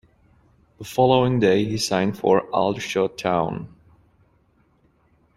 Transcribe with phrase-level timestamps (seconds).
[0.79, 3.71] The following day he signed for Aldershot Town.